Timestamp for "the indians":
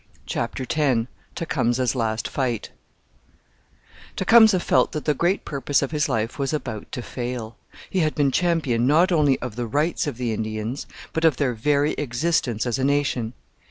10.17-10.87